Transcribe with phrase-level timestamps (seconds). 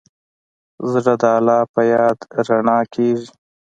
[0.91, 2.17] زړه د الله په یاد
[2.47, 3.29] رڼا کېږي.